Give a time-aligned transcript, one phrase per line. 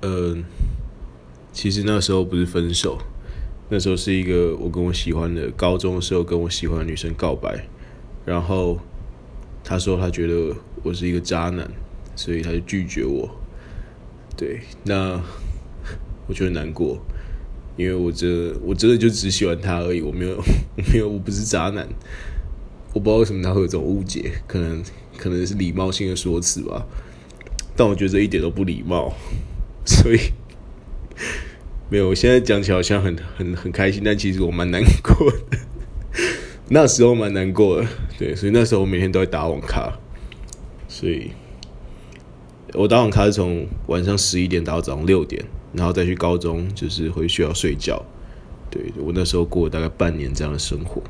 [0.00, 0.36] 呃，
[1.52, 2.98] 其实那时候不是分手，
[3.68, 7.66] 那时候是一个我跟我喜欢的高中的时候跟我喜欢的女生告白，
[8.24, 8.78] 然后
[9.64, 11.68] 她说她觉得我是一个渣男，
[12.14, 13.28] 所以她就拒绝我。
[14.36, 15.20] 对，那
[16.28, 16.96] 我觉得难过，
[17.76, 20.36] 因为我这我真的就只喜欢她而已，我没有
[20.76, 21.88] 我没有我不是渣男，
[22.94, 24.80] 我不知道为什么她会有这种误解，可能
[25.16, 26.86] 可能是礼貌性的说辞吧，
[27.76, 29.12] 但我觉得这一点都不礼貌。
[29.96, 30.20] 所以
[31.88, 35.58] 没有，我现在讲起来好像很很很开心，但其实我蛮难过的。
[36.68, 37.88] 那时候蛮难过的，
[38.18, 39.90] 对，所以那时候我每天都在打网咖，
[40.86, 41.30] 所以
[42.74, 48.04] 我打网咖是从晚上十一点打到早上六点，然后再去高中，就是回学校睡觉。
[48.70, 51.02] 对，我那时候过了大概半年这样的生活。